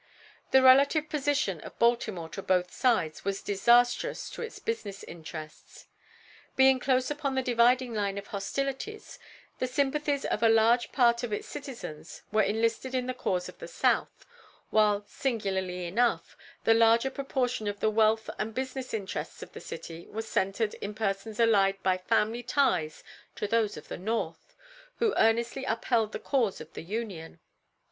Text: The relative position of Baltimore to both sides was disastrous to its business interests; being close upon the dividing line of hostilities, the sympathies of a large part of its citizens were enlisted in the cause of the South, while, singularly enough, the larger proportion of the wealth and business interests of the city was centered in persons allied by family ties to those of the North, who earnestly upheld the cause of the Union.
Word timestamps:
The 0.49 0.63
relative 0.63 1.09
position 1.09 1.61
of 1.61 1.77
Baltimore 1.77 2.27
to 2.29 2.41
both 2.41 2.71
sides 2.73 3.23
was 3.23 3.43
disastrous 3.43 4.31
to 4.31 4.41
its 4.41 4.57
business 4.57 5.03
interests; 5.03 5.85
being 6.55 6.79
close 6.79 7.11
upon 7.11 7.35
the 7.35 7.43
dividing 7.43 7.93
line 7.93 8.17
of 8.17 8.25
hostilities, 8.25 9.19
the 9.59 9.67
sympathies 9.67 10.25
of 10.25 10.41
a 10.41 10.49
large 10.49 10.91
part 10.91 11.21
of 11.21 11.31
its 11.31 11.47
citizens 11.47 12.23
were 12.31 12.41
enlisted 12.41 12.95
in 12.95 13.05
the 13.05 13.13
cause 13.13 13.47
of 13.47 13.59
the 13.59 13.67
South, 13.67 14.25
while, 14.71 15.05
singularly 15.07 15.85
enough, 15.85 16.35
the 16.63 16.73
larger 16.73 17.11
proportion 17.11 17.67
of 17.67 17.79
the 17.79 17.91
wealth 17.91 18.27
and 18.39 18.55
business 18.55 18.95
interests 18.95 19.43
of 19.43 19.51
the 19.53 19.61
city 19.61 20.07
was 20.07 20.27
centered 20.27 20.73
in 20.81 20.95
persons 20.95 21.39
allied 21.39 21.77
by 21.83 21.99
family 21.99 22.41
ties 22.41 23.03
to 23.35 23.45
those 23.47 23.77
of 23.77 23.87
the 23.87 23.99
North, 23.99 24.55
who 24.95 25.13
earnestly 25.15 25.63
upheld 25.63 26.11
the 26.11 26.17
cause 26.17 26.59
of 26.59 26.73
the 26.73 26.81
Union. 26.81 27.39